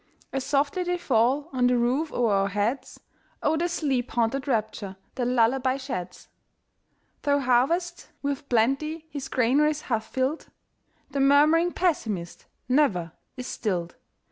[0.33, 2.99] As softly they fall on the roof o'er our heads,
[3.43, 6.27] O, the sleep haunted rapture their lullaby sheds!
[7.21, 10.47] Though harvest with plenty his gran'ries hath filled,
[11.11, 13.95] The murmuring pessimist never is stilled.